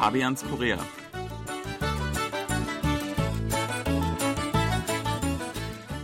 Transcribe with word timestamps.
Fabians 0.00 0.42
Korea. 0.48 0.78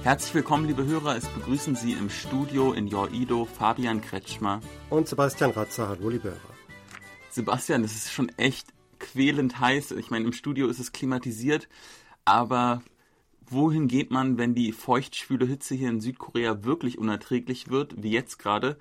Herzlich 0.02 0.34
willkommen, 0.34 0.66
liebe 0.66 0.84
Hörer. 0.84 1.16
Es 1.16 1.26
begrüßen 1.26 1.76
Sie 1.76 1.92
im 1.92 2.10
Studio 2.10 2.74
in 2.74 2.88
Jorido 2.88 3.46
Fabian 3.46 4.02
Kretschmer 4.02 4.60
und 4.90 5.09
Sebastian 5.09 5.52
Ratzer. 5.52 5.88
Hallo, 5.88 6.10
liebe 6.10 6.28
Hörer. 6.28 6.54
Sebastian, 7.30 7.80
das 7.80 7.92
ist 7.92 8.12
schon 8.12 8.28
echt 8.36 8.68
quälend 8.98 9.60
heiß. 9.60 9.92
Ich 9.92 10.10
meine, 10.10 10.26
im 10.26 10.34
Studio 10.34 10.68
ist 10.68 10.78
es 10.78 10.92
klimatisiert, 10.92 11.66
aber 12.26 12.82
wohin 13.48 13.88
geht 13.88 14.10
man, 14.10 14.36
wenn 14.36 14.54
die 14.54 14.72
feuchtschwüle 14.72 15.47
Hitze 15.47 15.74
hier 15.74 15.88
in 15.88 16.02
Südkorea 16.02 16.64
wirklich 16.64 16.98
unerträglich 16.98 17.70
wird, 17.70 17.94
wie 18.02 18.10
jetzt 18.10 18.38
gerade? 18.38 18.77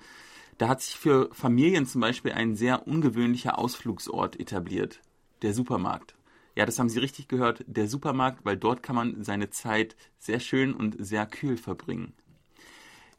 Da 0.58 0.68
hat 0.68 0.80
sich 0.80 0.96
für 0.96 1.28
Familien 1.32 1.86
zum 1.86 2.00
Beispiel 2.00 2.32
ein 2.32 2.56
sehr 2.56 2.86
ungewöhnlicher 2.86 3.58
Ausflugsort 3.58 4.40
etabliert, 4.40 5.00
der 5.42 5.54
Supermarkt. 5.54 6.14
Ja, 6.54 6.64
das 6.64 6.78
haben 6.78 6.88
Sie 6.88 6.98
richtig 6.98 7.28
gehört, 7.28 7.64
der 7.66 7.86
Supermarkt, 7.86 8.44
weil 8.44 8.56
dort 8.56 8.82
kann 8.82 8.96
man 8.96 9.22
seine 9.24 9.50
Zeit 9.50 9.94
sehr 10.18 10.40
schön 10.40 10.72
und 10.72 10.96
sehr 10.98 11.26
kühl 11.26 11.58
verbringen. 11.58 12.14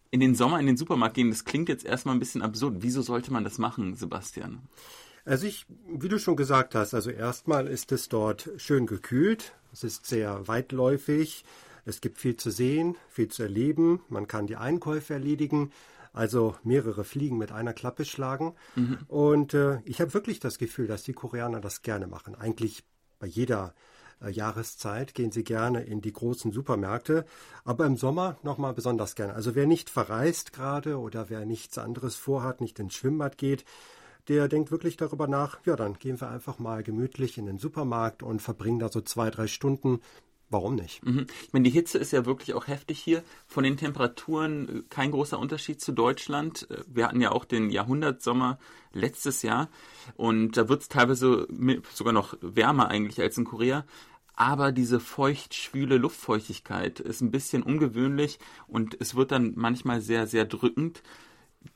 In 0.10 0.20
den 0.20 0.36
Sommer 0.36 0.60
in 0.60 0.66
den 0.66 0.78
Supermarkt 0.78 1.16
gehen, 1.16 1.30
das 1.30 1.46
klingt 1.46 1.70
jetzt 1.70 1.86
erstmal 1.86 2.16
ein 2.16 2.20
bisschen 2.20 2.42
absurd. 2.42 2.78
Wieso 2.80 3.02
sollte 3.02 3.32
man 3.32 3.44
das 3.44 3.58
machen, 3.58 3.96
Sebastian? 3.96 4.62
Also 5.26 5.46
ich, 5.46 5.66
wie 5.88 6.08
du 6.08 6.18
schon 6.18 6.38
gesagt 6.38 6.74
hast, 6.74 6.94
also 6.94 7.12
erstmal 7.12 7.68
ist 7.68 7.92
es 7.92 8.08
dort 8.08 8.50
schön 8.58 8.88
gekühlt. 8.88 9.54
Es 9.74 9.84
ist 9.84 10.06
sehr 10.06 10.48
weitläufig. 10.48 11.44
Es 11.86 12.02
gibt 12.02 12.18
viel 12.18 12.38
zu 12.38 12.50
sehen, 12.50 12.96
viel 13.10 13.28
zu 13.28 13.44
erleben. 13.44 14.02
Man 14.10 14.28
kann 14.28 14.48
die 14.48 14.56
Einkäufe 14.56 15.14
erledigen. 15.14 15.72
Also 16.18 16.56
mehrere 16.64 17.04
Fliegen 17.04 17.38
mit 17.38 17.52
einer 17.52 17.74
Klappe 17.74 18.04
schlagen. 18.04 18.56
Mhm. 18.76 19.00
Und 19.08 19.54
äh, 19.54 19.80
ich 19.86 20.02
habe 20.02 20.14
wirklich 20.14 20.40
das 20.40 20.58
Gefühl, 20.58 20.88
dass 20.88 21.04
die 21.04 21.14
Koreaner 21.14 21.62
das 21.62 21.84
gerne 21.84 22.08
machen. 22.08 22.36
Eigentlich 22.36 22.84
bei 23.20 23.28
jeder 23.28 23.74
äh, 24.22 24.30
Jahreszeit 24.30 25.14
gehen 25.14 25.32
sie 25.32 25.44
gerne 25.44 25.84
in 25.84 26.02
die 26.02 26.14
großen 26.14 26.52
Supermärkte, 26.52 27.26
aber 27.64 27.86
im 27.86 27.98
Sommer 27.98 28.38
nochmal 28.44 28.74
besonders 28.74 29.16
gerne. 29.16 29.34
Also 29.34 29.56
wer 29.56 29.68
nicht 29.68 29.90
verreist 29.90 30.54
gerade 30.54 30.98
oder 31.00 31.30
wer 31.30 31.46
nichts 31.46 31.78
anderes 31.78 32.16
vorhat, 32.16 32.62
nicht 32.62 32.80
ins 32.80 32.96
Schwimmbad 32.96 33.38
geht, 33.38 33.66
der 34.28 34.48
denkt 34.48 34.72
wirklich 34.72 34.98
darüber 34.98 35.28
nach, 35.28 35.60
ja, 35.66 35.76
dann 35.76 35.94
gehen 35.94 36.20
wir 36.20 36.30
einfach 36.30 36.60
mal 36.60 36.84
gemütlich 36.84 37.38
in 37.38 37.46
den 37.46 37.60
Supermarkt 37.60 38.24
und 38.24 38.42
verbringen 38.42 38.80
da 38.80 38.90
so 38.90 39.02
zwei, 39.02 39.30
drei 39.30 39.48
Stunden 39.48 40.02
Warum 40.50 40.76
nicht? 40.76 41.06
Mhm. 41.06 41.28
Ich 41.44 41.52
meine, 41.52 41.64
die 41.64 41.72
Hitze 41.72 41.98
ist 41.98 42.12
ja 42.12 42.26
wirklich 42.26 42.54
auch 42.54 42.68
heftig 42.68 43.00
hier. 43.00 43.22
Von 43.48 43.66
den 43.66 43.76
Temperaturen 43.76 44.70
äh, 44.70 44.84
kein 44.90 45.12
großer 45.12 45.38
Unterschied 45.38 45.82
zu 45.82 45.92
Deutschland. 45.92 46.70
Äh, 46.72 46.84
wir 46.88 47.06
hatten 47.08 47.20
ja 47.20 47.32
auch 47.32 47.44
den 47.44 47.70
Jahrhundertsommer 47.70 48.58
letztes 48.94 49.42
Jahr 49.42 49.70
und 50.16 50.56
da 50.58 50.70
wird 50.70 50.82
es 50.82 50.88
teilweise 50.88 51.48
sogar 51.94 52.14
noch 52.14 52.38
wärmer 52.42 52.88
eigentlich 52.88 53.20
als 53.22 53.38
in 53.38 53.44
Korea. 53.44 53.86
Aber 54.36 54.72
diese 54.72 55.00
feucht-schwüle 55.00 55.98
Luftfeuchtigkeit 55.98 57.00
ist 57.00 57.22
ein 57.22 57.32
bisschen 57.32 57.64
ungewöhnlich 57.64 58.40
und 58.68 58.96
es 59.02 59.16
wird 59.16 59.32
dann 59.32 59.54
manchmal 59.56 60.00
sehr, 60.00 60.28
sehr 60.28 60.46
drückend. 60.46 61.02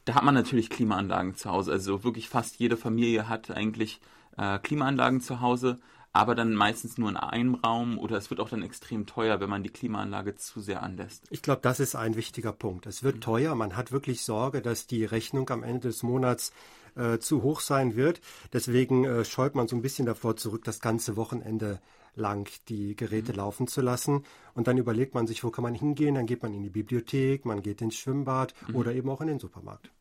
Da 0.05 0.15
hat 0.15 0.23
man 0.23 0.35
natürlich 0.35 0.69
Klimaanlagen 0.69 1.35
zu 1.35 1.49
Hause. 1.49 1.71
Also 1.71 2.03
wirklich 2.03 2.29
fast 2.29 2.59
jede 2.59 2.77
Familie 2.77 3.27
hat 3.27 3.51
eigentlich 3.51 3.99
äh, 4.37 4.59
Klimaanlagen 4.59 5.21
zu 5.21 5.41
Hause 5.41 5.79
aber 6.13 6.35
dann 6.35 6.53
meistens 6.53 6.97
nur 6.97 7.09
in 7.09 7.17
einem 7.17 7.55
Raum 7.55 7.97
oder 7.97 8.17
es 8.17 8.29
wird 8.29 8.39
auch 8.39 8.49
dann 8.49 8.63
extrem 8.63 9.05
teuer, 9.05 9.39
wenn 9.39 9.49
man 9.49 9.63
die 9.63 9.69
Klimaanlage 9.69 10.35
zu 10.35 10.59
sehr 10.59 10.83
anlässt. 10.83 11.23
Ich 11.29 11.41
glaube, 11.41 11.61
das 11.61 11.79
ist 11.79 11.95
ein 11.95 12.15
wichtiger 12.15 12.51
Punkt. 12.51 12.85
Es 12.85 13.03
wird 13.03 13.17
mhm. 13.17 13.21
teuer, 13.21 13.55
man 13.55 13.77
hat 13.77 13.91
wirklich 13.91 14.23
Sorge, 14.23 14.61
dass 14.61 14.87
die 14.87 15.05
Rechnung 15.05 15.49
am 15.49 15.63
Ende 15.63 15.87
des 15.87 16.03
Monats 16.03 16.51
äh, 16.95 17.19
zu 17.19 17.43
hoch 17.43 17.61
sein 17.61 17.95
wird. 17.95 18.19
Deswegen 18.51 19.05
äh, 19.05 19.23
scheut 19.23 19.55
man 19.55 19.67
so 19.67 19.75
ein 19.75 19.81
bisschen 19.81 20.05
davor 20.05 20.35
zurück, 20.35 20.63
das 20.65 20.81
ganze 20.81 21.15
Wochenende 21.15 21.79
lang 22.15 22.49
die 22.67 22.95
Geräte 22.97 23.31
mhm. 23.31 23.37
laufen 23.37 23.67
zu 23.67 23.79
lassen. 23.79 24.25
Und 24.53 24.67
dann 24.67 24.77
überlegt 24.77 25.13
man 25.13 25.27
sich, 25.27 25.45
wo 25.45 25.49
kann 25.49 25.63
man 25.63 25.75
hingehen? 25.75 26.15
Dann 26.15 26.25
geht 26.25 26.43
man 26.43 26.53
in 26.53 26.63
die 26.63 26.69
Bibliothek, 26.69 27.45
man 27.45 27.61
geht 27.61 27.81
ins 27.81 27.95
Schwimmbad 27.95 28.53
mhm. 28.67 28.75
oder 28.75 28.93
eben 28.93 29.09
auch 29.09 29.21
in 29.21 29.27
den 29.27 29.39
Supermarkt. 29.39 29.91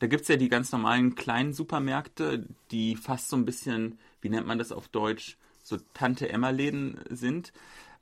Da 0.00 0.08
gibt 0.08 0.22
es 0.22 0.28
ja 0.28 0.36
die 0.36 0.48
ganz 0.48 0.72
normalen 0.72 1.14
kleinen 1.14 1.52
Supermärkte, 1.52 2.44
die 2.72 2.96
fast 2.96 3.28
so 3.28 3.36
ein 3.36 3.44
bisschen, 3.44 4.00
wie 4.20 4.30
nennt 4.30 4.48
man 4.48 4.58
das 4.58 4.72
auf 4.72 4.88
Deutsch, 4.88 5.38
so 5.70 5.78
Tante-Emma-Läden 5.94 7.00
sind. 7.08 7.52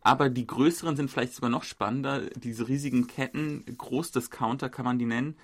Aber 0.00 0.30
die 0.30 0.46
größeren 0.46 0.96
sind 0.96 1.10
vielleicht 1.10 1.34
sogar 1.34 1.50
noch 1.50 1.64
spannender. 1.64 2.22
Diese 2.30 2.68
riesigen 2.68 3.06
Ketten, 3.06 3.64
Großdiscounter 3.66 4.68
kann 4.68 4.84
man 4.84 4.98
die 4.98 5.06
nennen. 5.06 5.36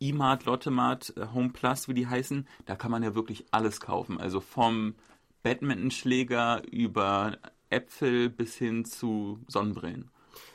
E-Mart, 0.00 0.44
Lottemart, 0.44 1.12
äh, 1.16 1.26
Home 1.34 1.50
Plus, 1.50 1.88
wie 1.88 1.94
die 1.94 2.06
heißen, 2.06 2.46
da 2.66 2.76
kann 2.76 2.90
man 2.90 3.02
ja 3.02 3.14
wirklich 3.14 3.46
alles 3.50 3.80
kaufen. 3.80 4.20
Also 4.20 4.40
vom 4.40 4.94
Badmintonschläger 5.42 6.62
über 6.70 7.38
Äpfel 7.70 8.30
bis 8.30 8.56
hin 8.56 8.84
zu 8.84 9.40
Sonnenbrillen. 9.48 10.10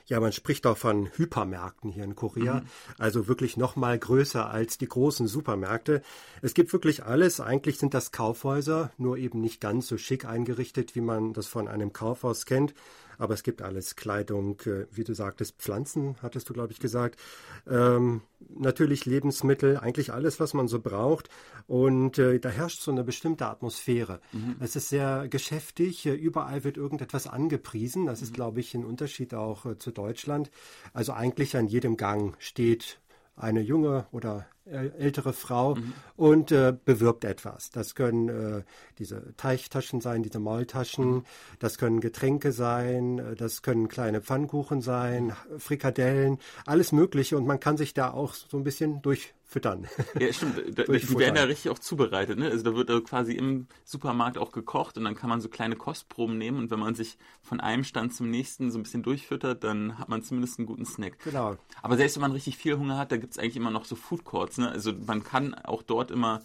Ja, 0.06 0.20
man 0.20 0.34
spricht 0.34 0.68
auch 0.68 0.78
von 0.78 1.10
Hypermärkten 1.16 1.90
hier 1.90 2.04
in 2.04 2.16
Korea, 2.16 2.56
mhm. 2.56 2.68
also 2.98 3.28
wirklich 3.28 3.56
noch 3.56 3.76
mal 3.76 3.98
größer 3.98 4.50
als 4.50 4.78
die 4.78 4.88
großen 4.88 5.28
Supermärkte. 5.28 6.02
Es 6.42 6.54
gibt 6.54 6.74
wirklich 6.74 7.04
alles. 7.06 7.40
Eigentlich 7.40 7.78
sind 7.78 7.94
das 7.94 8.12
Kaufhäuser, 8.12 8.92
nur 8.98 9.18
eben 9.18 9.40
nicht 9.40 9.62
ganz 9.62 9.88
so 9.88 9.98
schick 9.98 10.26
eingerichtet, 10.26 10.96
wie 10.96 11.02
man 11.02 11.34
das 11.34 11.48
von 11.48 11.68
einem 11.68 11.94
Kaufhaus 11.94 12.46
kennt. 12.46 12.74
Aber 13.18 13.34
es 13.34 13.44
gibt 13.44 13.62
alles, 13.62 13.96
Kleidung, 13.96 14.60
äh, 14.66 14.88
wie 14.92 15.04
du 15.04 15.14
sagtest, 15.14 15.56
Pflanzen, 15.58 16.16
hattest 16.22 16.50
du, 16.50 16.54
glaube 16.54 16.74
ich, 16.74 16.80
gesagt. 16.80 17.20
Ähm, 17.68 18.22
natürlich 18.50 19.06
Lebensmittel, 19.06 19.78
eigentlich 19.78 20.12
alles, 20.12 20.40
was 20.40 20.54
man 20.54 20.68
so 20.68 20.80
braucht. 20.80 21.30
Und 21.68 22.18
äh, 22.18 22.40
da 22.40 22.50
herrscht 22.50 22.82
so 22.82 22.92
eine 22.92 23.04
bestimmte 23.04 23.48
Atmosphäre. 23.48 24.20
Mhm. 24.32 24.56
Es 24.60 24.76
ist 24.76 24.90
sehr 24.90 25.28
geschäftig, 25.28 26.06
überall 26.06 26.64
wird 26.64 26.78
irgendetwas 26.78 27.28
angepriesen. 27.28 28.06
Das 28.06 28.22
ist, 28.22 28.32
mhm. 28.32 28.36
glaube 28.36 28.60
ich, 28.60 28.74
ein 28.74 28.84
Unterschied 28.84 29.34
auch 29.34 29.66
äh, 29.66 29.78
zu 29.78 29.92
Deutschland. 29.94 30.52
Also 30.94 31.14
eigentlich 31.14 31.56
an 31.56 31.68
jedem 31.68 31.98
Gang 31.98 32.36
steht 32.40 33.00
eine 33.36 33.62
junge 33.62 34.06
oder 34.12 34.46
ältere 34.66 35.34
Frau 35.34 35.76
mhm. 35.76 35.94
und 36.16 36.52
äh, 36.52 36.74
bewirbt 36.86 37.26
etwas. 37.26 37.70
Das 37.72 37.96
können 37.96 38.30
äh, 38.30 38.64
diese 38.98 39.36
Teichtaschen 39.36 40.00
sein, 40.00 40.24
diese 40.24 40.40
Maultaschen, 40.40 41.16
mhm. 41.16 41.24
das 41.60 41.78
können 41.78 42.00
Getränke 42.00 42.54
sein, 42.54 43.20
äh, 43.20 43.36
das 43.36 43.62
können 43.62 43.90
kleine 43.90 44.22
Pfannkuchen 44.22 44.82
sein, 44.82 45.34
Frikadellen, 45.58 46.38
alles 46.66 46.94
Mögliche 46.94 47.36
und 47.38 47.46
man 47.46 47.60
kann 47.60 47.76
sich 47.76 47.94
da 47.94 48.12
auch 48.12 48.34
so 48.34 48.56
ein 48.56 48.64
bisschen 48.64 49.02
durch 49.02 49.34
füttern. 49.54 49.88
Ja, 50.20 50.34
stimmt. 50.34 50.54
Da, 50.76 50.84
die 50.84 51.18
werden 51.20 51.36
ja 51.36 51.44
richtig 51.44 51.70
auch 51.70 51.78
zubereitet. 51.78 52.40
Ne? 52.40 52.50
Also 52.50 52.64
da 52.64 52.76
wird 52.76 52.90
also 52.90 53.04
quasi 53.04 53.34
im 53.34 53.68
Supermarkt 53.86 54.38
auch 54.38 54.52
gekocht 54.52 54.98
und 54.98 55.04
dann 55.04 55.16
kann 55.16 55.30
man 55.30 55.40
so 55.40 55.50
kleine 55.50 55.76
Kostproben 55.76 56.38
nehmen 56.38 56.58
und 56.58 56.72
wenn 56.72 56.80
man 56.80 56.96
sich 56.96 57.18
von 57.42 57.60
einem 57.60 57.84
Stand 57.84 58.14
zum 58.14 58.30
nächsten 58.30 58.72
so 58.72 58.80
ein 58.80 58.84
bisschen 58.84 59.04
durchfüttert, 59.04 59.64
dann 59.64 60.00
hat 60.00 60.10
man 60.10 60.24
zumindest 60.24 60.58
einen 60.58 60.66
guten 60.66 60.86
Snack. 60.86 61.20
Genau. 61.24 61.58
Aber 61.82 61.96
selbst 61.96 62.16
wenn 62.16 62.22
man 62.22 62.32
richtig 62.32 62.58
viel 62.58 62.78
Hunger 62.78 62.98
hat, 62.98 63.12
da 63.12 63.18
gibt 63.18 63.34
es 63.34 63.40
eigentlich 63.40 63.58
immer 63.58 63.72
noch 63.72 63.86
so 63.86 63.96
Food 63.96 64.24
Courts. 64.24 64.58
Ne? 64.58 64.70
Also 64.70 64.94
man 64.94 65.24
kann 65.24 65.54
auch 65.54 65.84
dort 65.84 66.10
immer, 66.10 66.42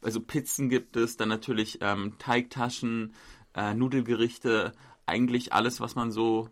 also 0.00 0.20
Pizzen 0.20 0.68
gibt 0.68 0.96
es, 0.96 1.16
dann 1.16 1.28
natürlich 1.28 1.78
ähm, 1.80 2.14
Teigtaschen, 2.18 3.14
äh, 3.54 3.74
Nudelgerichte, 3.74 4.72
eigentlich 5.06 5.52
alles, 5.52 5.80
was 5.80 5.96
man 5.96 6.12
so 6.12 6.48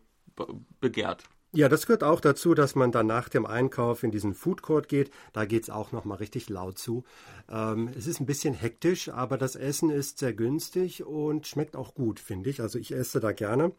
begehrt. 0.80 1.24
Ja, 1.52 1.68
das 1.70 1.86
gehört 1.86 2.04
auch 2.04 2.20
dazu, 2.20 2.54
dass 2.54 2.74
man 2.74 2.92
dann 2.92 3.06
nach 3.06 3.28
dem 3.28 3.46
Einkauf 3.46 4.02
in 4.02 4.10
diesen 4.10 4.34
Food 4.34 4.60
Court 4.62 4.88
geht. 4.88 5.10
Da 5.32 5.46
geht 5.46 5.62
es 5.62 5.70
auch 5.70 5.90
nochmal 5.90 6.18
richtig 6.18 6.50
laut 6.50 6.76
zu. 6.78 7.04
Ähm, 7.48 7.88
es 7.96 8.06
ist 8.06 8.20
ein 8.20 8.26
bisschen 8.26 8.52
hektisch, 8.52 9.08
aber 9.08 9.38
das 9.38 9.56
Essen 9.56 9.88
ist 9.88 10.18
sehr 10.18 10.34
günstig 10.34 11.04
und 11.06 11.46
schmeckt 11.46 11.76
auch 11.76 11.94
gut, 11.94 12.20
finde 12.20 12.50
ich. 12.50 12.60
Also 12.60 12.78
ich 12.78 12.92
esse 12.92 13.20
da 13.20 13.32
gerne. 13.32 13.72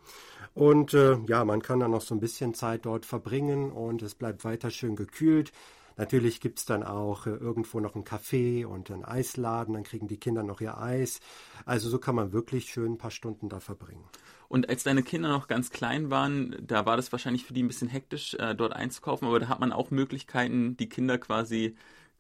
Und 0.55 0.95
äh, 0.95 1.17
ja, 1.27 1.45
man 1.45 1.61
kann 1.61 1.79
dann 1.79 1.91
noch 1.91 2.01
so 2.01 2.15
ein 2.15 2.19
bisschen 2.19 2.55
Zeit 2.55 2.85
dort 2.85 3.05
verbringen 3.05 3.71
und 3.71 4.01
es 4.01 4.15
bleibt 4.15 4.43
weiter 4.43 4.71
schön 4.71 4.95
gekühlt. 4.95 5.51
Natürlich 5.97 6.41
gibt 6.41 6.59
es 6.59 6.65
dann 6.65 6.83
auch 6.83 7.27
äh, 7.27 7.31
irgendwo 7.31 7.79
noch 7.79 7.95
einen 7.95 8.03
Kaffee 8.03 8.65
und 8.65 8.89
einen 8.89 9.03
Eisladen, 9.03 9.73
dann 9.73 9.83
kriegen 9.83 10.07
die 10.07 10.17
Kinder 10.19 10.43
noch 10.43 10.61
ihr 10.61 10.79
Eis. 10.79 11.19
Also 11.65 11.89
so 11.89 11.99
kann 11.99 12.15
man 12.15 12.31
wirklich 12.31 12.71
schön 12.71 12.93
ein 12.93 12.97
paar 12.97 13.11
Stunden 13.11 13.49
da 13.49 13.59
verbringen. 13.59 14.05
Und 14.49 14.69
als 14.69 14.83
deine 14.83 15.03
Kinder 15.03 15.29
noch 15.29 15.47
ganz 15.47 15.71
klein 15.71 16.09
waren, 16.09 16.55
da 16.65 16.85
war 16.85 16.95
das 16.97 17.11
wahrscheinlich 17.11 17.45
für 17.45 17.53
die 17.53 17.63
ein 17.63 17.67
bisschen 17.67 17.89
hektisch, 17.89 18.33
äh, 18.35 18.55
dort 18.55 18.73
einzukaufen, 18.73 19.27
aber 19.27 19.39
da 19.39 19.49
hat 19.49 19.59
man 19.59 19.71
auch 19.73 19.91
Möglichkeiten, 19.91 20.77
die 20.77 20.89
Kinder 20.89 21.17
quasi 21.17 21.75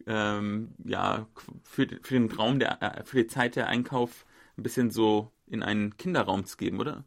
ähm, 0.07 0.73
ja 0.85 1.27
für, 1.63 1.87
für 2.01 2.13
den 2.15 2.31
Raum 2.31 2.59
der 2.59 2.81
äh, 2.81 3.03
für 3.05 3.17
die 3.23 3.27
Zeit 3.27 3.55
der 3.55 3.67
Einkauf 3.67 4.25
ein 4.57 4.63
bisschen 4.63 4.91
so 4.91 5.31
in 5.47 5.63
einen 5.63 5.97
Kinderraum 5.97 6.45
zu 6.45 6.57
geben, 6.57 6.79
oder? 6.79 7.03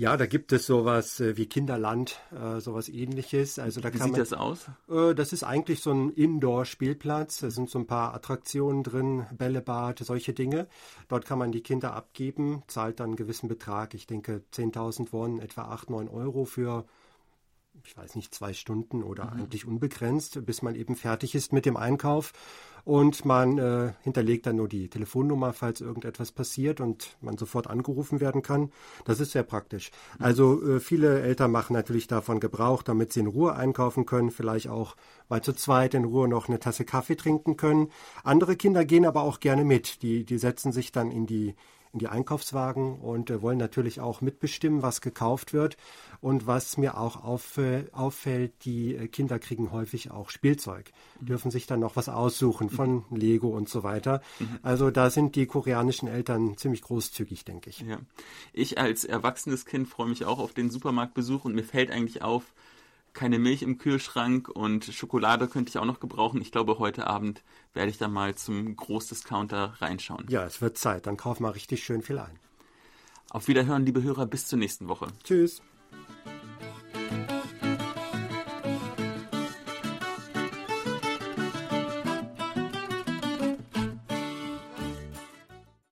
Ja, 0.00 0.16
da 0.16 0.24
gibt 0.24 0.50
es 0.52 0.64
sowas 0.64 1.20
äh, 1.20 1.36
wie 1.36 1.44
Kinderland, 1.44 2.18
äh, 2.32 2.58
sowas 2.60 2.88
ähnliches. 2.88 3.58
Also 3.58 3.82
da 3.82 3.92
wie 3.92 3.98
kann 3.98 4.06
sieht 4.06 4.12
man, 4.12 4.20
das 4.20 4.32
aus? 4.32 4.70
Äh, 4.88 5.14
das 5.14 5.34
ist 5.34 5.42
eigentlich 5.42 5.82
so 5.82 5.92
ein 5.92 6.08
Indoor-Spielplatz. 6.08 7.40
Da 7.40 7.50
sind 7.50 7.68
so 7.68 7.80
ein 7.80 7.86
paar 7.86 8.14
Attraktionen 8.14 8.82
drin, 8.82 9.26
Bällebad, 9.36 9.98
solche 9.98 10.32
Dinge. 10.32 10.68
Dort 11.08 11.26
kann 11.26 11.38
man 11.38 11.52
die 11.52 11.60
Kinder 11.60 11.92
abgeben, 11.92 12.62
zahlt 12.66 12.98
dann 12.98 13.10
einen 13.10 13.16
gewissen 13.16 13.46
Betrag. 13.46 13.92
Ich 13.92 14.06
denke 14.06 14.42
10.000 14.54 15.08
Won, 15.12 15.38
etwa 15.38 15.64
8, 15.64 15.90
9 15.90 16.08
Euro 16.08 16.46
für 16.46 16.86
ich 17.84 17.96
weiß 17.96 18.14
nicht, 18.16 18.34
zwei 18.34 18.52
Stunden 18.52 19.02
oder 19.02 19.26
mhm. 19.26 19.40
eigentlich 19.40 19.66
unbegrenzt, 19.66 20.44
bis 20.44 20.62
man 20.62 20.74
eben 20.74 20.96
fertig 20.96 21.34
ist 21.34 21.52
mit 21.52 21.66
dem 21.66 21.76
Einkauf. 21.76 22.32
Und 22.84 23.26
man 23.26 23.58
äh, 23.58 23.92
hinterlegt 24.02 24.46
dann 24.46 24.56
nur 24.56 24.66
die 24.66 24.88
Telefonnummer, 24.88 25.52
falls 25.52 25.82
irgendetwas 25.82 26.32
passiert 26.32 26.80
und 26.80 27.18
man 27.20 27.36
sofort 27.36 27.66
angerufen 27.66 28.20
werden 28.20 28.40
kann. 28.40 28.72
Das 29.04 29.20
ist 29.20 29.32
sehr 29.32 29.42
praktisch. 29.42 29.90
Mhm. 30.18 30.24
Also 30.24 30.62
äh, 30.66 30.80
viele 30.80 31.20
Eltern 31.20 31.50
machen 31.50 31.74
natürlich 31.74 32.06
davon 32.06 32.40
Gebrauch, 32.40 32.82
damit 32.82 33.12
sie 33.12 33.20
in 33.20 33.26
Ruhe 33.26 33.54
einkaufen 33.54 34.06
können, 34.06 34.30
vielleicht 34.30 34.68
auch 34.68 34.96
mal 35.28 35.42
zu 35.42 35.52
zweit 35.52 35.92
in 35.92 36.04
Ruhe 36.04 36.26
noch 36.26 36.48
eine 36.48 36.58
Tasse 36.58 36.86
Kaffee 36.86 37.16
trinken 37.16 37.58
können. 37.58 37.88
Andere 38.24 38.56
Kinder 38.56 38.84
gehen 38.86 39.04
aber 39.04 39.22
auch 39.22 39.40
gerne 39.40 39.64
mit. 39.64 40.02
Die, 40.02 40.24
die 40.24 40.38
setzen 40.38 40.72
sich 40.72 40.90
dann 40.90 41.10
in 41.10 41.26
die 41.26 41.54
in 41.92 41.98
die 41.98 42.08
Einkaufswagen 42.08 42.98
und 42.98 43.30
äh, 43.30 43.42
wollen 43.42 43.58
natürlich 43.58 44.00
auch 44.00 44.20
mitbestimmen, 44.20 44.82
was 44.82 45.00
gekauft 45.00 45.52
wird. 45.52 45.76
Und 46.20 46.46
was 46.46 46.76
mir 46.76 46.98
auch 46.98 47.24
auf, 47.24 47.56
äh, 47.56 47.84
auffällt, 47.92 48.52
die 48.64 48.94
äh, 48.94 49.08
Kinder 49.08 49.38
kriegen 49.38 49.72
häufig 49.72 50.10
auch 50.10 50.30
Spielzeug, 50.30 50.92
mhm. 51.20 51.26
dürfen 51.26 51.50
sich 51.50 51.66
dann 51.66 51.80
noch 51.80 51.96
was 51.96 52.08
aussuchen 52.08 52.66
mhm. 52.66 52.70
von 52.70 53.04
mhm. 53.08 53.16
Lego 53.16 53.48
und 53.48 53.68
so 53.68 53.82
weiter. 53.82 54.20
Mhm. 54.38 54.58
Also 54.62 54.90
da 54.90 55.10
sind 55.10 55.34
die 55.34 55.46
koreanischen 55.46 56.08
Eltern 56.08 56.56
ziemlich 56.56 56.82
großzügig, 56.82 57.44
denke 57.44 57.70
ich. 57.70 57.80
Ja. 57.80 57.98
Ich 58.52 58.78
als 58.78 59.04
erwachsenes 59.04 59.64
Kind 59.64 59.88
freue 59.88 60.08
mich 60.08 60.24
auch 60.24 60.38
auf 60.38 60.52
den 60.52 60.70
Supermarktbesuch 60.70 61.44
und 61.44 61.54
mir 61.54 61.64
fällt 61.64 61.90
eigentlich 61.90 62.22
auf, 62.22 62.52
keine 63.12 63.38
Milch 63.38 63.62
im 63.62 63.78
Kühlschrank 63.78 64.48
und 64.48 64.84
Schokolade 64.84 65.48
könnte 65.48 65.70
ich 65.70 65.78
auch 65.78 65.84
noch 65.84 66.00
gebrauchen. 66.00 66.40
Ich 66.40 66.52
glaube, 66.52 66.78
heute 66.78 67.06
Abend 67.06 67.42
werde 67.74 67.90
ich 67.90 67.98
da 67.98 68.08
mal 68.08 68.34
zum 68.34 68.76
Großdiscounter 68.76 69.74
reinschauen. 69.78 70.26
Ja, 70.28 70.44
es 70.44 70.60
wird 70.60 70.78
Zeit. 70.78 71.06
Dann 71.06 71.16
kauf 71.16 71.40
mal 71.40 71.50
richtig 71.50 71.84
schön 71.84 72.02
viel 72.02 72.18
ein. 72.18 72.38
Auf 73.30 73.48
Wiederhören, 73.48 73.86
liebe 73.86 74.02
Hörer, 74.02 74.26
bis 74.26 74.46
zur 74.46 74.58
nächsten 74.58 74.88
Woche. 74.88 75.08
Tschüss. 75.24 75.62